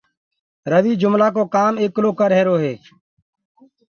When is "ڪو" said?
1.35-1.43